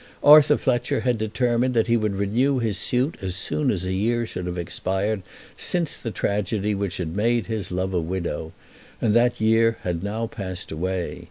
Arthur 0.23 0.57
Fletcher 0.57 1.01
had 1.01 1.19
determined 1.19 1.75
that 1.75 1.85
he 1.85 1.95
would 1.95 2.15
renew 2.15 2.57
his 2.57 2.75
suit 2.79 3.17
as 3.21 3.35
soon 3.35 3.69
as 3.69 3.85
a 3.85 3.93
year 3.93 4.25
should 4.25 4.47
have 4.47 4.57
expired 4.57 5.21
since 5.55 5.95
the 5.95 6.09
tragedy 6.09 6.73
which 6.73 6.97
had 6.97 7.15
made 7.15 7.45
his 7.45 7.71
love 7.71 7.93
a 7.93 8.01
widow, 8.01 8.51
and 8.99 9.13
that 9.13 9.39
year 9.39 9.77
had 9.83 10.01
now 10.03 10.25
passed 10.25 10.71
away. 10.71 11.19